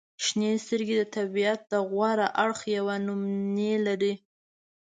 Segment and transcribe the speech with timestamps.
[0.25, 4.13] •شنې سترګې د طبیعت د غوره اړخ یوه نمونې لري.